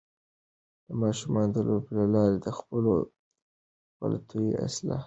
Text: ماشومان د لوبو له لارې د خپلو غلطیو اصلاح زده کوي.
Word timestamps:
ماشومان 1.01 1.47
د 1.55 1.57
لوبو 1.67 1.89
له 1.97 2.05
لارې 2.13 2.37
د 2.41 2.47
خپلو 2.57 2.91
غلطیو 3.99 4.59
اصلاح 4.67 4.69
زده 4.77 4.95
کوي. 4.95 4.99